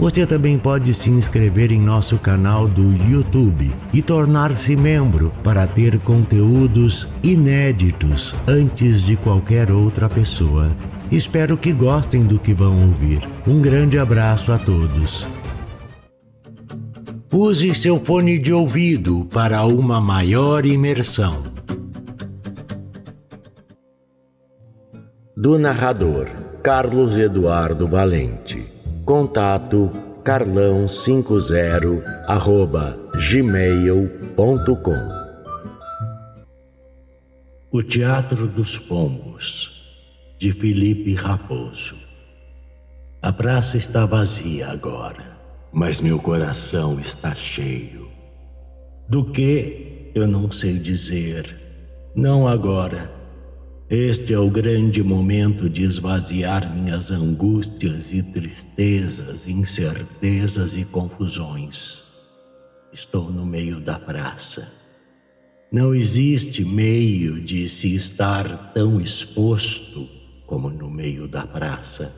Você 0.00 0.26
também 0.26 0.58
pode 0.58 0.94
se 0.94 1.10
inscrever 1.10 1.70
em 1.70 1.78
nosso 1.78 2.16
canal 2.16 2.66
do 2.66 2.90
YouTube 3.04 3.70
e 3.92 4.00
tornar-se 4.00 4.74
membro 4.74 5.30
para 5.44 5.66
ter 5.66 5.98
conteúdos 5.98 7.06
inéditos 7.22 8.34
antes 8.48 9.02
de 9.02 9.14
qualquer 9.14 9.70
outra 9.70 10.08
pessoa. 10.08 10.74
Espero 11.12 11.58
que 11.58 11.70
gostem 11.70 12.24
do 12.24 12.38
que 12.38 12.54
vão 12.54 12.86
ouvir. 12.86 13.28
Um 13.46 13.60
grande 13.60 13.98
abraço 13.98 14.52
a 14.52 14.58
todos. 14.58 15.26
Use 17.30 17.74
seu 17.74 18.00
fone 18.02 18.38
de 18.38 18.54
ouvido 18.54 19.26
para 19.26 19.66
uma 19.66 20.00
maior 20.00 20.64
imersão. 20.64 21.42
Do 25.36 25.58
narrador 25.58 26.26
Carlos 26.62 27.18
Eduardo 27.18 27.86
Valente. 27.86 28.79
Contato 29.10 29.90
carlão50 30.22 32.00
arroba 32.28 32.96
gmail.com 33.28 34.94
O 37.72 37.82
Teatro 37.82 38.46
dos 38.46 38.78
Pombos, 38.78 39.82
de 40.38 40.52
Felipe 40.52 41.12
Raposo. 41.14 41.96
A 43.20 43.32
praça 43.32 43.76
está 43.76 44.06
vazia 44.06 44.68
agora, 44.68 45.36
mas 45.72 46.00
meu 46.00 46.20
coração 46.20 47.00
está 47.00 47.34
cheio. 47.34 48.08
Do 49.08 49.24
que 49.24 50.12
eu 50.14 50.28
não 50.28 50.52
sei 50.52 50.78
dizer, 50.78 51.58
não 52.14 52.46
agora 52.46 53.10
este 53.92 54.32
é 54.32 54.38
o 54.38 54.48
grande 54.48 55.02
momento 55.02 55.68
de 55.68 55.82
esvaziar 55.82 56.72
minhas 56.72 57.10
angústias 57.10 58.12
e 58.12 58.22
tristezas, 58.22 59.48
incertezas 59.48 60.76
e 60.76 60.84
confusões. 60.84 62.00
Estou 62.92 63.32
no 63.32 63.44
meio 63.44 63.80
da 63.80 63.98
praça. 63.98 64.72
Não 65.72 65.92
existe 65.92 66.64
meio 66.64 67.40
de 67.40 67.68
se 67.68 67.96
estar 67.96 68.72
tão 68.72 69.00
exposto 69.00 70.08
como 70.46 70.70
no 70.70 70.88
meio 70.88 71.26
da 71.26 71.44
praça. 71.44 72.14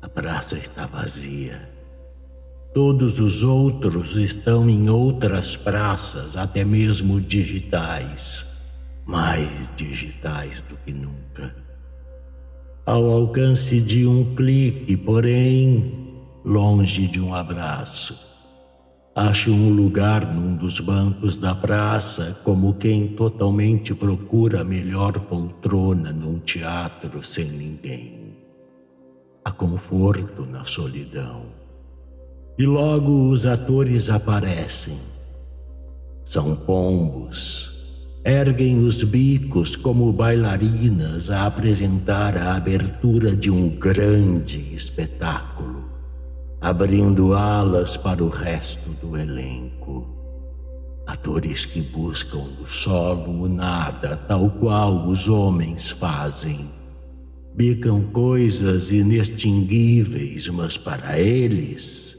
A 0.00 0.08
praça 0.08 0.56
está 0.56 0.86
vazia. 0.86 1.68
Todos 2.72 3.18
os 3.18 3.42
outros 3.42 4.14
estão 4.14 4.70
em 4.70 4.88
outras 4.88 5.56
praças, 5.56 6.36
até 6.36 6.64
mesmo 6.64 7.20
digitais 7.20 8.51
mais 9.06 9.48
digitais 9.76 10.62
do 10.68 10.76
que 10.76 10.92
nunca. 10.92 11.54
Ao 12.84 13.10
alcance 13.10 13.80
de 13.80 14.06
um 14.06 14.34
clique, 14.34 14.96
porém, 14.96 16.20
longe 16.44 17.06
de 17.06 17.20
um 17.20 17.34
abraço. 17.34 18.18
Acho 19.14 19.52
um 19.52 19.70
lugar 19.74 20.26
num 20.34 20.56
dos 20.56 20.80
bancos 20.80 21.36
da 21.36 21.54
praça, 21.54 22.36
como 22.42 22.74
quem 22.74 23.08
totalmente 23.08 23.94
procura 23.94 24.62
a 24.62 24.64
melhor 24.64 25.12
poltrona 25.12 26.12
num 26.12 26.38
teatro 26.38 27.22
sem 27.22 27.44
ninguém. 27.44 28.34
Há 29.44 29.50
conforto 29.50 30.46
na 30.46 30.64
solidão. 30.64 31.44
E 32.58 32.64
logo 32.64 33.28
os 33.28 33.46
atores 33.46 34.08
aparecem. 34.08 34.98
São 36.24 36.56
pombos 36.56 37.71
erguem 38.24 38.84
os 38.84 39.02
bicos 39.02 39.74
como 39.74 40.12
bailarinas 40.12 41.28
a 41.28 41.46
apresentar 41.46 42.36
a 42.36 42.54
abertura 42.54 43.34
de 43.34 43.50
um 43.50 43.68
grande 43.68 44.74
espetáculo, 44.74 45.90
abrindo 46.60 47.34
alas 47.34 47.96
para 47.96 48.22
o 48.22 48.28
resto 48.28 48.90
do 49.00 49.16
elenco. 49.16 50.06
Atores 51.04 51.66
que 51.66 51.82
buscam 51.82 52.44
no 52.60 52.66
solo 52.66 53.42
o 53.42 53.48
nada, 53.48 54.16
tal 54.28 54.50
qual 54.50 55.08
os 55.08 55.28
homens 55.28 55.90
fazem. 55.90 56.70
Bicam 57.56 58.02
coisas 58.12 58.92
inextinguíveis, 58.92 60.48
mas 60.48 60.78
para 60.78 61.18
eles, 61.18 62.16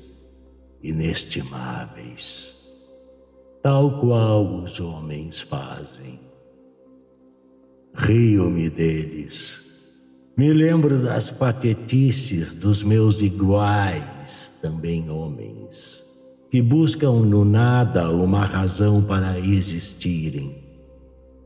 inestimáveis 0.84 2.53
tal 3.64 3.98
qual 3.98 4.62
os 4.62 4.78
homens 4.82 5.40
fazem. 5.40 6.20
Rio-me 7.96 8.70
deles. 8.70 9.58
Me 10.36 10.52
lembro 10.52 11.02
das 11.02 11.32
patetices 11.32 12.54
dos 12.56 12.84
meus 12.84 13.22
iguais, 13.22 14.52
também 14.62 15.10
homens, 15.10 16.04
que 16.52 16.62
buscam 16.62 17.22
no 17.22 17.46
nada 17.46 18.12
uma 18.12 18.44
razão 18.44 19.02
para 19.02 19.40
existirem. 19.40 20.62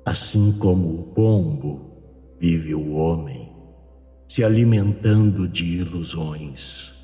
Assim 0.03 0.51
como 0.53 0.99
o 0.99 1.03
pombo 1.13 1.85
vive 2.39 2.73
o 2.73 2.93
homem, 2.93 3.51
se 4.27 4.43
alimentando 4.43 5.47
de 5.47 5.65
ilusões 5.65 6.96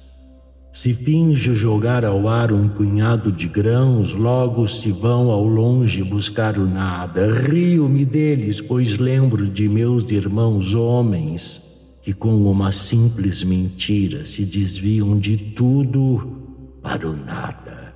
se 0.74 0.92
finge 0.92 1.54
jogar 1.54 2.04
ao 2.04 2.28
ar 2.28 2.52
um 2.52 2.68
punhado 2.68 3.32
de 3.32 3.48
grãos, 3.48 4.12
logo 4.16 4.68
se 4.68 4.92
vão 4.92 5.30
ao 5.30 5.46
longe 5.46 6.04
buscar 6.04 6.58
o 6.58 6.66
nada. 6.66 7.32
Rio-me 7.32 8.04
deles, 8.04 8.60
pois 8.60 8.98
lembro 8.98 9.48
de 9.48 9.70
meus 9.70 10.10
irmãos 10.10 10.74
homens 10.74 11.62
que, 12.02 12.12
com 12.12 12.50
uma 12.50 12.72
simples 12.72 13.44
mentira, 13.44 14.26
se 14.26 14.44
desviam 14.44 15.20
de 15.20 15.38
tudo 15.38 16.40
para 16.82 17.08
o 17.08 17.16
nada. 17.16 17.94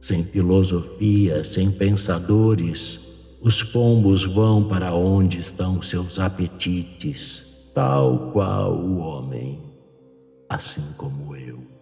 Sem 0.00 0.24
filosofia, 0.24 1.44
sem 1.44 1.70
pensadores, 1.70 2.98
os 3.40 3.62
pombos 3.62 4.24
vão 4.24 4.64
para 4.64 4.92
onde 4.92 5.38
estão 5.38 5.80
seus 5.80 6.18
apetites, 6.18 7.44
tal 7.72 8.32
qual 8.32 8.74
o 8.74 8.98
homem, 8.98 9.60
assim 10.48 10.82
como 10.96 11.36
eu. 11.36 11.81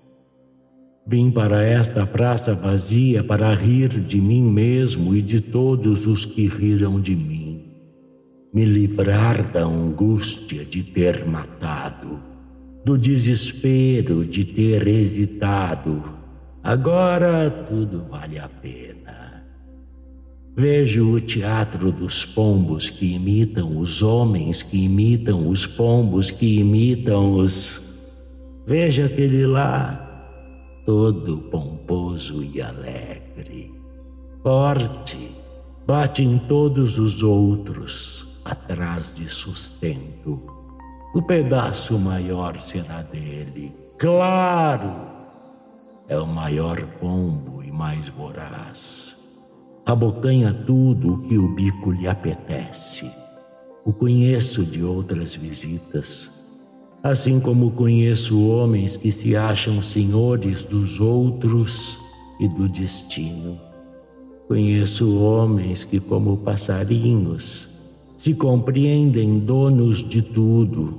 Vim 1.11 1.29
para 1.29 1.61
esta 1.65 2.07
praça 2.07 2.55
vazia 2.55 3.25
para 3.25 3.53
rir 3.53 3.89
de 3.89 4.21
mim 4.21 4.45
mesmo 4.45 5.13
e 5.13 5.21
de 5.21 5.41
todos 5.41 6.07
os 6.07 6.25
que 6.25 6.47
riram 6.47 7.01
de 7.01 7.17
mim, 7.17 7.65
me 8.55 8.65
livrar 8.65 9.51
da 9.51 9.65
angústia 9.65 10.65
de 10.65 10.85
ter 10.85 11.27
matado, 11.27 12.21
do 12.85 12.97
desespero 12.97 14.25
de 14.25 14.45
ter 14.45 14.87
hesitado. 14.87 16.01
Agora 16.63 17.51
tudo 17.69 18.07
vale 18.09 18.39
a 18.39 18.49
pena. 18.49 19.45
Vejo 20.57 21.15
o 21.15 21.21
teatro 21.21 21.91
dos 21.91 22.25
pombos 22.25 22.89
que 22.89 23.17
imitam 23.17 23.79
os 23.79 24.01
homens, 24.01 24.63
que 24.63 24.85
imitam 24.85 25.49
os 25.49 25.67
pombos, 25.67 26.31
que 26.31 26.61
imitam 26.61 27.33
os. 27.33 27.99
Veja 28.65 29.07
aquele 29.07 29.45
lá 29.45 30.07
todo 30.85 31.39
pomposo 31.51 32.43
e 32.43 32.61
alegre. 32.61 33.73
Forte, 34.43 35.37
bate 35.87 36.23
em 36.23 36.39
todos 36.39 36.99
os 36.99 37.23
outros, 37.23 38.41
atrás 38.45 39.13
de 39.15 39.29
sustento. 39.29 40.41
O 41.15 41.23
pedaço 41.23 41.99
maior 41.99 42.61
será 42.61 43.03
dele. 43.03 43.73
Claro! 43.99 45.09
É 46.09 46.19
o 46.19 46.27
maior 46.27 46.81
pombo 47.01 47.63
e 47.63 47.71
mais 47.71 48.09
voraz. 48.09 49.17
Abocanha 49.87 50.53
tudo 50.67 51.15
o 51.15 51.29
que 51.29 51.37
o 51.37 51.55
bico 51.55 51.91
lhe 51.93 52.09
apetece. 52.09 53.11
O 53.85 53.93
conheço 53.93 54.65
de 54.65 54.83
outras 54.83 55.35
visitas 55.35 56.31
assim 57.03 57.41
como 57.41 57.71
conheço 57.71 58.47
homens 58.47 58.97
que 58.97 59.11
se 59.11 59.35
acham 59.35 59.83
senhores 59.83 60.65
dos 60.65 61.01
outros 61.01 61.99
e 62.39 62.49
do 62.49 62.69
destino. 62.69 63.59
Conheço 64.49 65.17
homens 65.19 65.85
que, 65.85 66.01
como 66.01 66.37
passarinhos, 66.39 67.69
se 68.19 68.35
compreendem 68.35 69.39
donos 69.39 70.07
de 70.07 70.21
tudo. 70.21 70.99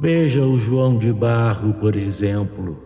Veja 0.00 0.44
o 0.44 0.58
João 0.58 0.98
de 0.98 1.12
Barro, 1.12 1.72
por 1.74 1.96
exemplo. 1.96 2.82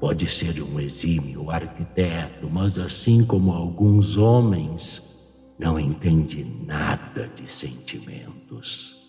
Pode 0.00 0.26
ser 0.26 0.60
um 0.60 0.80
exímio 0.80 1.48
arquiteto, 1.50 2.50
mas 2.50 2.76
assim 2.76 3.24
como 3.24 3.52
alguns 3.52 4.16
homens, 4.16 5.00
não 5.58 5.78
entende 5.78 6.44
nada 6.66 7.30
de 7.36 7.48
sentimentos. 7.48 9.01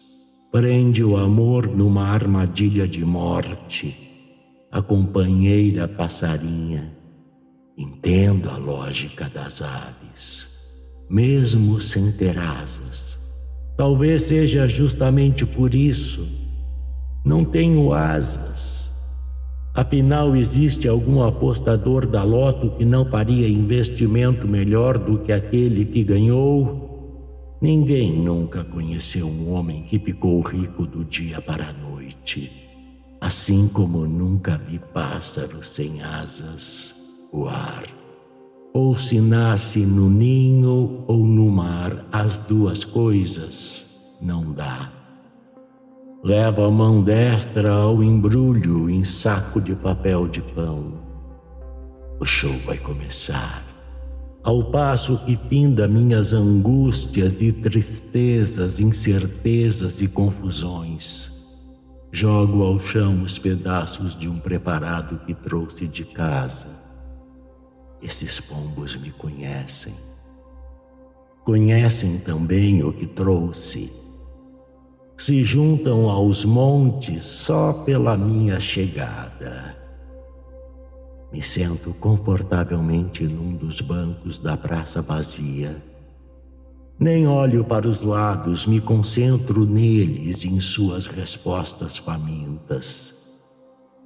Prende 0.54 1.04
o 1.04 1.18
amor 1.18 1.68
numa 1.68 2.04
armadilha 2.04 2.88
de 2.88 3.04
morte. 3.04 3.98
A 4.72 4.82
companheira 4.82 5.88
passarinha. 5.88 6.96
Entendo 7.78 8.50
a 8.50 8.58
lógica 8.58 9.28
das 9.28 9.62
aves, 9.62 10.48
mesmo 11.10 11.82
sem 11.82 12.12
ter 12.12 12.38
asas. 12.38 13.20
Talvez 13.76 14.22
seja 14.22 14.68
justamente 14.70 15.46
por 15.46 15.74
isso. 15.74 16.26
Não 17.26 17.44
tenho 17.44 17.92
asas 17.92 18.84
Afinal, 19.76 20.36
existe 20.36 20.88
algum 20.88 21.24
apostador 21.24 22.06
da 22.06 22.22
loto 22.24 22.70
que 22.78 22.86
não 22.86 23.04
faria 23.04 23.50
investimento 23.50 24.48
melhor 24.48 25.00
do 25.00 25.18
que 25.18 25.32
aquele 25.32 25.84
que 25.84 26.04
ganhou? 26.04 26.93
Ninguém 27.64 28.12
nunca 28.12 28.62
conheceu 28.62 29.26
um 29.26 29.54
homem 29.54 29.84
que 29.84 29.98
ficou 29.98 30.42
rico 30.42 30.86
do 30.86 31.06
dia 31.06 31.42
para 31.42 31.70
a 31.70 31.72
noite, 31.72 32.52
assim 33.22 33.70
como 33.70 34.06
nunca 34.06 34.58
vi 34.58 34.80
pássaros 34.94 35.70
sem 35.70 36.04
asas 36.04 36.94
voar. 37.32 37.86
Ou 38.74 38.98
se 38.98 39.22
nasce 39.22 39.80
no 39.86 40.10
ninho 40.10 41.06
ou 41.08 41.20
no 41.20 41.50
mar, 41.50 42.06
as 42.12 42.38
duas 42.40 42.84
coisas 42.84 43.90
não 44.22 44.52
dá. 44.52 44.92
Leva 46.22 46.68
a 46.68 46.70
mão 46.70 47.02
destra 47.02 47.72
ao 47.72 48.04
embrulho 48.04 48.90
em 48.90 49.06
saco 49.06 49.62
de 49.62 49.74
papel 49.74 50.28
de 50.28 50.42
pão. 50.42 50.96
O 52.20 52.26
show 52.26 52.58
vai 52.66 52.78
começar. 52.78 53.73
Ao 54.44 54.64
passo 54.64 55.18
que 55.20 55.38
pinda 55.38 55.88
minhas 55.88 56.34
angústias 56.34 57.42
e 57.42 57.52
tristezas, 57.52 58.80
incertezas 58.80 60.02
e 60.02 60.08
confusões, 60.08 61.32
jogo 62.12 62.64
ao 62.64 62.80
chão 62.80 63.24
os 63.24 63.40
pedaços 63.40 64.18
de 64.20 64.28
um 64.28 64.40
preparado 64.40 65.20
que 65.26 65.34
trouxe 65.34 65.88
de 65.88 66.04
casa. 66.04 66.68
Esses 68.02 68.40
pombos 68.42 68.96
me 68.98 69.12
conhecem. 69.12 69.94
Conhecem 71.46 72.18
também 72.18 72.84
o 72.84 72.92
que 72.92 73.08
trouxe 73.08 74.04
se 75.18 75.46
juntam 75.46 76.10
aos 76.10 76.44
montes 76.44 77.26
só 77.26 77.72
pela 77.72 78.18
minha 78.18 78.60
chegada. 78.60 79.83
Me 81.34 81.42
sento 81.42 81.96
confortavelmente 81.96 83.24
num 83.24 83.56
dos 83.56 83.82
bancos 83.82 84.38
da 84.38 84.56
praça 84.56 85.02
vazia. 85.02 85.84
Nem 87.00 87.26
olho 87.26 87.66
para 87.66 87.88
os 87.88 88.04
lados, 88.04 88.68
me 88.68 88.80
concentro 88.80 89.66
neles 89.66 90.46
em 90.46 90.62
suas 90.62 91.08
respostas 91.08 91.98
famintas. 91.98 93.16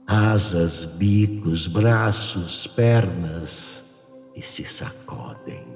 Asas, 0.07 0.85
bicos, 0.85 1.67
braços, 1.67 2.65
pernas 2.65 3.83
e 4.33 4.41
se 4.41 4.63
sacodem. 4.63 5.67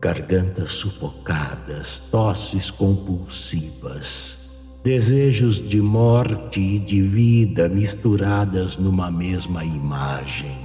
Gargantas 0.00 0.72
sufocadas, 0.72 2.00
tosses 2.10 2.72
compulsivas 2.72 4.45
desejos 4.86 5.56
de 5.56 5.82
morte 5.82 6.60
e 6.60 6.78
de 6.78 7.02
vida 7.02 7.68
misturadas 7.68 8.76
numa 8.76 9.10
mesma 9.10 9.64
imagem. 9.64 10.56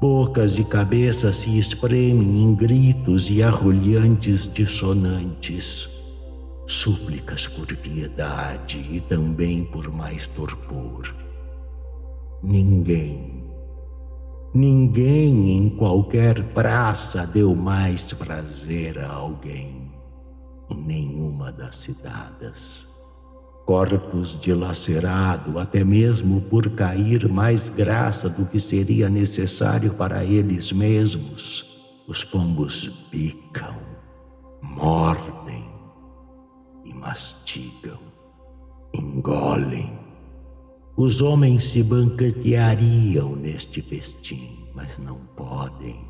Bocas 0.00 0.58
e 0.58 0.64
cabeças 0.64 1.36
se 1.36 1.56
espremem 1.56 2.42
em 2.42 2.54
gritos 2.56 3.30
e 3.30 3.44
arrulhantes 3.44 4.52
dissonantes, 4.52 5.88
súplicas 6.66 7.46
por 7.46 7.68
piedade 7.76 8.84
e 8.90 9.00
também 9.02 9.62
por 9.62 9.88
mais 9.88 10.26
torpor. 10.26 11.14
Ninguém, 12.42 13.44
ninguém 14.52 15.52
em 15.52 15.68
qualquer 15.68 16.42
praça 16.54 17.24
deu 17.24 17.54
mais 17.54 18.02
prazer 18.14 18.98
a 18.98 19.12
alguém 19.12 19.92
em 20.68 20.76
nenhuma 20.76 21.52
das 21.52 21.76
cidades 21.76 22.92
corpos 23.64 24.38
dilacerados, 24.40 25.56
até 25.56 25.82
mesmo 25.82 26.40
por 26.42 26.68
cair 26.70 27.28
mais 27.28 27.68
graça 27.68 28.28
do 28.28 28.44
que 28.46 28.60
seria 28.60 29.08
necessário 29.08 29.94
para 29.94 30.24
eles 30.24 30.70
mesmos. 30.72 31.78
Os 32.06 32.22
pombos 32.22 32.88
picam, 33.10 33.76
mordem 34.62 35.64
e 36.84 36.92
mastigam, 36.92 37.98
engolem. 38.92 39.98
Os 40.96 41.22
homens 41.22 41.64
se 41.64 41.82
banqueteariam 41.82 43.34
neste 43.34 43.80
festim, 43.82 44.68
mas 44.74 44.98
não 44.98 45.16
podem. 45.34 46.04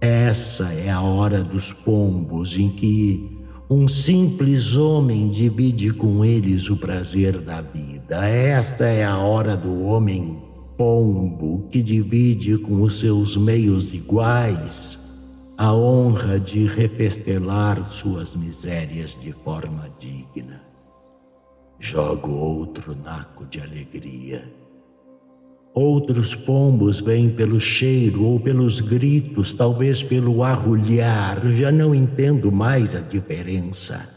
Essa 0.00 0.72
é 0.72 0.90
a 0.90 1.00
hora 1.00 1.42
dos 1.42 1.72
pombos 1.72 2.56
em 2.56 2.70
que 2.70 3.35
um 3.68 3.88
simples 3.88 4.76
homem 4.76 5.28
divide 5.28 5.92
com 5.92 6.24
eles 6.24 6.70
o 6.70 6.76
prazer 6.76 7.40
da 7.40 7.60
vida. 7.60 8.24
Esta 8.28 8.84
é 8.84 9.04
a 9.04 9.18
hora 9.18 9.56
do 9.56 9.84
homem 9.84 10.40
pombo 10.76 11.66
que 11.70 11.82
divide 11.82 12.56
com 12.58 12.82
os 12.82 13.00
seus 13.00 13.36
meios 13.36 13.92
iguais 13.92 14.98
a 15.58 15.74
honra 15.74 16.38
de 16.38 16.64
refestelar 16.66 17.90
suas 17.90 18.36
misérias 18.36 19.16
de 19.20 19.32
forma 19.32 19.90
digna. 19.98 20.60
Jogo 21.80 22.30
outro 22.30 22.94
naco 22.94 23.46
de 23.46 23.60
alegria 23.60 24.44
Outros 25.78 26.34
pombos 26.34 27.02
vêm 27.02 27.28
pelo 27.28 27.60
cheiro 27.60 28.24
ou 28.24 28.40
pelos 28.40 28.80
gritos, 28.80 29.52
talvez 29.52 30.02
pelo 30.02 30.42
arrulhar, 30.42 31.38
já 31.50 31.70
não 31.70 31.94
entendo 31.94 32.50
mais 32.50 32.94
a 32.94 33.00
diferença. 33.00 34.08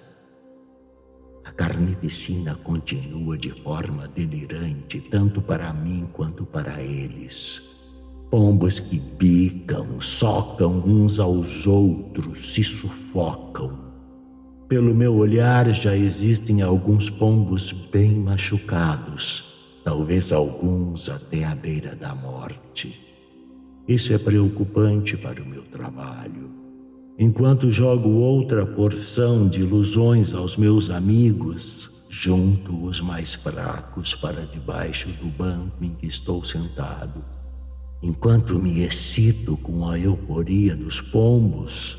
A 1.44 1.52
carnificina 1.52 2.56
continua 2.64 3.38
de 3.38 3.52
forma 3.62 4.08
delirante, 4.08 5.02
tanto 5.12 5.42
para 5.42 5.74
mim 5.74 6.08
quanto 6.14 6.46
para 6.46 6.82
eles. 6.82 7.62
Pombos 8.32 8.80
que 8.80 8.98
bicam, 8.98 10.00
socam 10.00 10.82
uns 10.86 11.20
aos 11.20 11.68
outros, 11.68 12.54
se 12.54 12.64
sufocam. 12.64 13.78
Pelo 14.70 14.96
meu 14.96 15.14
olhar, 15.14 15.70
já 15.74 15.94
existem 15.94 16.62
alguns 16.62 17.10
pombos 17.10 17.74
bem 17.74 18.14
machucados 18.14 19.59
talvez 19.84 20.32
alguns 20.32 21.10
até 21.10 21.44
à 21.44 21.56
beira 21.56 21.96
da 21.96 22.14
morte. 22.14 23.00
Isso 23.88 24.14
é 24.14 24.18
preocupante 24.18 25.18
para 25.18 25.42
o 25.42 25.46
meu 25.46 25.64
trabalho. 25.64 26.50
Enquanto 27.18 27.72
jogo 27.72 28.10
outra 28.10 28.66
porção 28.66 29.48
de 29.48 29.62
ilusões 29.62 30.34
aos 30.34 30.56
meus 30.56 30.90
amigos, 30.90 32.04
junto 32.10 32.86
os 32.86 33.02
mais 33.02 33.34
fracos 33.34 34.16
para 34.16 34.46
debaixo 34.46 35.10
do 35.14 35.28
banco 35.38 35.84
em 35.84 35.94
que 35.96 36.08
estou 36.08 36.44
sentado. 36.46 37.24
Enquanto 38.02 38.58
me 38.58 38.82
excito 38.82 39.58
com 39.58 39.90
a 39.90 40.00
euforia 40.00 40.76
dos 40.76 41.02
pombos, 41.02 41.98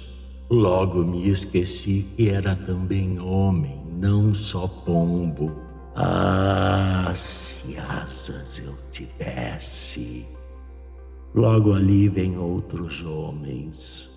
logo 0.49 1.05
me 1.05 1.29
esqueci 1.29 2.07
que 2.17 2.31
era 2.31 2.57
também 2.57 3.19
homem, 3.19 3.79
não 4.01 4.33
só 4.33 4.67
pombo 4.67 5.70
ah, 5.95 7.13
se 7.15 7.77
asas 7.77 8.59
eu 8.59 8.77
tivesse. 8.91 10.27
Logo 11.35 11.75
ali 11.75 12.09
vem 12.09 12.37
outros 12.39 13.05
homens, 13.05 14.11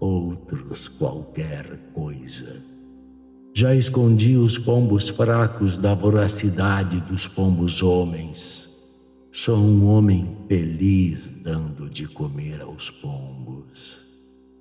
outros 0.00 0.88
qualquer 0.88 1.78
coisa. 1.92 2.62
Já 3.54 3.74
escondi 3.74 4.36
os 4.36 4.58
pombos 4.58 5.08
fracos 5.08 5.76
da 5.76 5.94
voracidade 5.94 7.00
dos 7.02 7.26
pombos 7.26 7.82
homens. 7.82 8.68
Sou 9.32 9.56
um 9.56 9.86
homem 9.86 10.36
feliz 10.48 11.28
dando 11.42 11.88
de 11.90 12.06
comer 12.06 12.60
aos 12.60 12.90
pombos. 12.90 13.98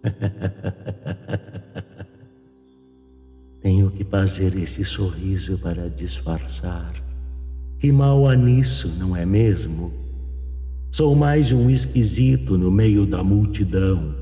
Tenho 3.64 3.90
que 3.92 4.04
fazer 4.04 4.58
esse 4.58 4.84
sorriso 4.84 5.58
para 5.58 5.90
disfarçar. 5.90 7.02
Que 7.80 7.94
mal 7.94 8.28
há 8.28 8.36
nisso, 8.36 8.94
não 9.00 9.16
é 9.16 9.26
mesmo? 9.26 9.94
Sou 10.92 11.16
mais 11.16 11.54
um 11.54 11.70
esquisito 11.70 12.58
no 12.58 12.70
meio 12.70 13.06
da 13.06 13.24
multidão, 13.24 14.14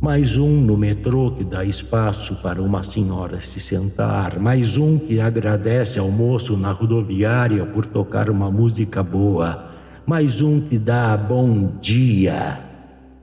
mais 0.00 0.36
um 0.36 0.60
no 0.60 0.76
metrô 0.76 1.30
que 1.30 1.44
dá 1.44 1.64
espaço 1.64 2.34
para 2.42 2.60
uma 2.60 2.82
senhora 2.82 3.40
se 3.40 3.60
sentar, 3.60 4.40
mais 4.40 4.76
um 4.76 4.98
que 4.98 5.20
agradece 5.20 6.00
ao 6.00 6.10
moço 6.10 6.56
na 6.56 6.72
rodoviária 6.72 7.64
por 7.64 7.86
tocar 7.86 8.28
uma 8.28 8.50
música 8.50 9.04
boa, 9.04 9.70
mais 10.04 10.42
um 10.42 10.60
que 10.60 10.76
dá 10.76 11.16
bom 11.16 11.78
dia 11.80 12.58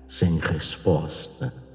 sem 0.08 0.40
resposta. 0.40 1.67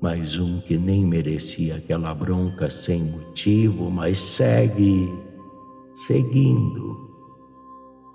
Mais 0.00 0.38
um 0.38 0.60
que 0.60 0.76
nem 0.76 1.04
merecia 1.04 1.76
aquela 1.76 2.14
bronca 2.14 2.70
sem 2.70 3.02
motivo, 3.02 3.90
mas 3.90 4.20
segue 4.20 5.12
seguindo. 6.06 7.08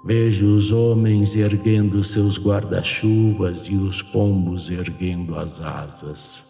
Vejo 0.05 0.55
os 0.55 0.71
homens 0.71 1.35
erguendo 1.35 2.03
seus 2.03 2.37
guarda-chuvas 2.37 3.67
e 3.67 3.75
os 3.75 4.01
pombos 4.01 4.69
erguendo 4.69 5.37
as 5.37 5.59
asas. 5.61 6.43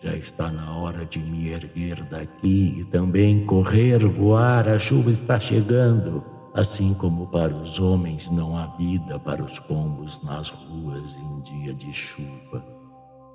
Já 0.00 0.16
está 0.16 0.50
na 0.50 0.76
hora 0.76 1.06
de 1.06 1.18
me 1.18 1.48
erguer 1.48 2.02
daqui 2.10 2.76
e 2.78 2.84
também 2.84 3.46
correr, 3.46 4.04
voar. 4.06 4.68
A 4.68 4.78
chuva 4.78 5.10
está 5.10 5.38
chegando. 5.40 6.22
Assim 6.52 6.94
como 6.94 7.26
para 7.28 7.54
os 7.54 7.80
homens 7.80 8.30
não 8.30 8.56
há 8.56 8.66
vida 8.76 9.18
para 9.18 9.42
os 9.42 9.58
pombos 9.60 10.20
nas 10.22 10.50
ruas 10.50 11.16
em 11.16 11.40
dia 11.40 11.74
de 11.74 11.92
chuva. 11.92 12.73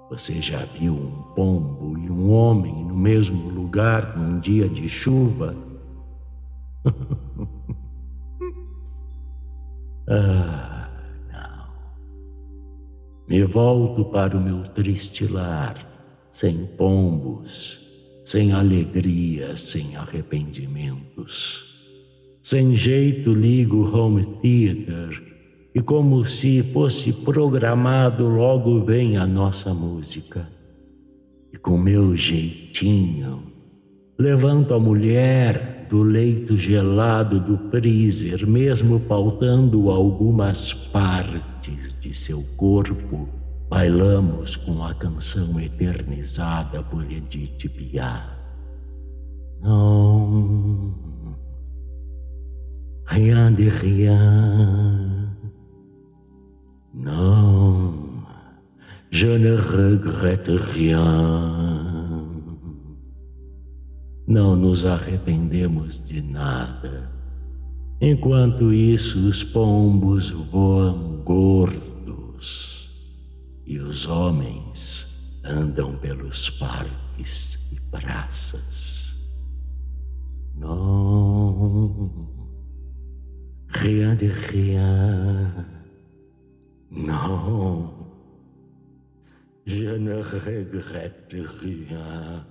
Você 0.10 0.42
já 0.42 0.66
viu 0.66 0.96
um 0.96 1.22
pombo 1.36 1.96
e 2.00 2.10
um 2.10 2.32
homem 2.32 2.74
no 2.84 2.98
mesmo 2.98 3.48
lugar 3.50 4.18
num 4.18 4.40
dia 4.40 4.68
de 4.68 4.90
chuva? 4.90 5.56
ah, 10.10 10.90
não. 11.32 11.68
Me 13.28 13.44
volto 13.44 14.04
para 14.06 14.36
o 14.36 14.42
meu 14.42 14.64
triste 14.70 15.28
lar, 15.28 15.78
sem 16.32 16.66
pombos, 16.76 17.80
sem 18.26 18.52
alegria, 18.52 19.56
sem 19.56 19.96
arrependimentos. 19.96 21.70
Sem 22.42 22.76
jeito 22.76 23.32
ligo 23.32 23.86
o 23.86 23.96
home 23.96 24.26
theater 24.42 25.29
e, 25.80 25.82
como 25.82 26.26
se 26.26 26.62
fosse 26.62 27.14
programado, 27.14 28.28
logo 28.28 28.84
vem 28.84 29.16
a 29.16 29.26
nossa 29.26 29.74
música. 29.74 30.46
E 31.54 31.58
com 31.58 31.78
meu 31.78 32.18
jeitinho, 32.18 33.44
levanto 34.18 34.74
a 34.74 34.80
mulher 34.80 35.88
do 35.90 36.04
leito 36.04 36.58
gelado 36.58 37.40
do 37.40 37.58
freezer, 37.70 38.46
mesmo 38.46 39.00
faltando 39.08 39.90
algumas 39.90 40.74
partes 40.74 41.96
de 42.02 42.14
seu 42.14 42.44
corpo, 42.58 43.30
bailamos 43.70 44.58
com 44.58 44.84
a 44.84 44.94
canção 44.94 45.58
eternizada 45.62 46.84
por 46.84 47.10
Edith 47.10 47.70
Piaf. 47.70 48.28
Não 49.62 50.94
rien 53.08 53.56
de 53.56 53.70
rien. 53.70 55.09
Non, 57.02 57.94
je 59.10 59.38
ne 59.38 59.56
regrette 59.56 60.50
rien. 60.50 62.28
Não 64.28 64.54
nos 64.58 64.86
arrependemos 64.86 65.98
de 66.06 66.22
nada. 66.22 67.10
Enquanto 68.02 68.74
isso, 68.74 69.30
os 69.30 69.46
pombos 69.46 70.32
voam 70.52 71.24
gordos 71.24 72.90
e 73.66 73.80
os 73.80 74.06
homens 74.06 75.08
andam 75.46 75.96
pelos 75.96 76.50
parques 76.50 77.58
e 77.72 77.80
praças. 77.92 79.16
Não. 80.54 82.30
Rien 83.70 84.18
de 84.18 84.28
rien. 84.28 85.79
Non, 86.92 87.94
je 89.68 89.96
ne 89.96 90.16
regrette 90.16 91.36
rien. 91.62 92.46